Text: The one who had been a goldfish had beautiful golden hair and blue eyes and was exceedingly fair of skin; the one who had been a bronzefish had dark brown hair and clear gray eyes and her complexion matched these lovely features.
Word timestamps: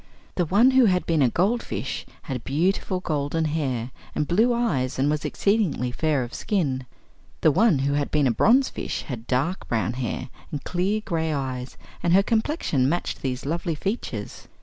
The 0.33 0.45
one 0.45 0.71
who 0.71 0.85
had 0.85 1.05
been 1.05 1.21
a 1.21 1.29
goldfish 1.29 2.07
had 2.23 2.43
beautiful 2.43 3.01
golden 3.01 3.45
hair 3.45 3.91
and 4.15 4.27
blue 4.27 4.51
eyes 4.51 4.97
and 4.97 5.11
was 5.11 5.23
exceedingly 5.25 5.91
fair 5.91 6.23
of 6.23 6.33
skin; 6.33 6.87
the 7.41 7.51
one 7.51 7.77
who 7.85 7.93
had 7.93 8.09
been 8.09 8.25
a 8.25 8.31
bronzefish 8.31 9.03
had 9.03 9.27
dark 9.27 9.67
brown 9.67 9.93
hair 9.93 10.29
and 10.49 10.63
clear 10.63 11.01
gray 11.05 11.31
eyes 11.31 11.77
and 12.01 12.13
her 12.13 12.23
complexion 12.23 12.89
matched 12.89 13.21
these 13.21 13.45
lovely 13.45 13.75
features. 13.75 14.47